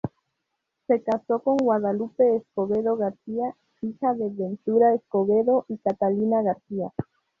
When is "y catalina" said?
5.67-6.41